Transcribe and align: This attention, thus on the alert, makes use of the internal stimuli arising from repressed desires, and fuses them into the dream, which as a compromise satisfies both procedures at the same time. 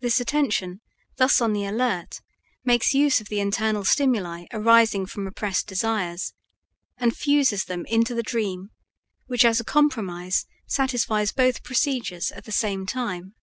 This 0.00 0.18
attention, 0.18 0.80
thus 1.18 1.40
on 1.40 1.52
the 1.52 1.66
alert, 1.66 2.20
makes 2.64 2.94
use 2.94 3.20
of 3.20 3.28
the 3.28 3.38
internal 3.38 3.84
stimuli 3.84 4.46
arising 4.52 5.06
from 5.06 5.24
repressed 5.24 5.68
desires, 5.68 6.32
and 6.96 7.16
fuses 7.16 7.66
them 7.66 7.86
into 7.86 8.12
the 8.12 8.24
dream, 8.24 8.70
which 9.28 9.44
as 9.44 9.60
a 9.60 9.64
compromise 9.64 10.46
satisfies 10.66 11.30
both 11.30 11.62
procedures 11.62 12.32
at 12.32 12.42
the 12.44 12.50
same 12.50 12.86
time. 12.86 13.36